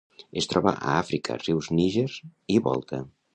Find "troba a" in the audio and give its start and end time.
0.53-0.95